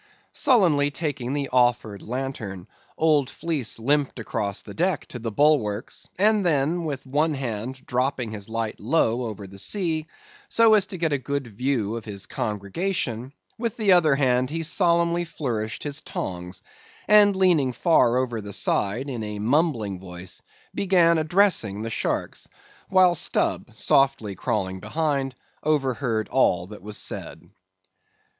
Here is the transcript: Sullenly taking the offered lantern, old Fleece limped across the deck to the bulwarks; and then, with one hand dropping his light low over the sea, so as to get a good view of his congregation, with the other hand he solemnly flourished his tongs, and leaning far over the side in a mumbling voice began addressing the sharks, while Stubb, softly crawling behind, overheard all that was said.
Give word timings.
Sullenly 0.33 0.89
taking 0.89 1.33
the 1.33 1.49
offered 1.53 2.01
lantern, 2.01 2.65
old 2.97 3.29
Fleece 3.29 3.77
limped 3.77 4.17
across 4.17 4.63
the 4.63 4.73
deck 4.73 5.05
to 5.09 5.19
the 5.19 5.31
bulwarks; 5.31 6.09
and 6.17 6.43
then, 6.43 6.85
with 6.85 7.05
one 7.05 7.35
hand 7.35 7.85
dropping 7.85 8.31
his 8.31 8.49
light 8.49 8.79
low 8.79 9.21
over 9.27 9.45
the 9.45 9.59
sea, 9.59 10.07
so 10.49 10.73
as 10.73 10.87
to 10.87 10.97
get 10.97 11.13
a 11.13 11.19
good 11.19 11.45
view 11.45 11.95
of 11.97 12.05
his 12.05 12.25
congregation, 12.25 13.31
with 13.59 13.77
the 13.77 13.91
other 13.91 14.15
hand 14.15 14.49
he 14.49 14.63
solemnly 14.63 15.23
flourished 15.23 15.83
his 15.83 16.01
tongs, 16.01 16.63
and 17.07 17.35
leaning 17.35 17.71
far 17.71 18.17
over 18.17 18.41
the 18.41 18.53
side 18.53 19.07
in 19.07 19.21
a 19.21 19.37
mumbling 19.37 19.99
voice 19.99 20.41
began 20.73 21.19
addressing 21.19 21.83
the 21.83 21.91
sharks, 21.91 22.47
while 22.89 23.13
Stubb, 23.13 23.69
softly 23.75 24.33
crawling 24.33 24.79
behind, 24.79 25.35
overheard 25.61 26.27
all 26.29 26.65
that 26.65 26.81
was 26.81 26.97
said. 26.97 27.47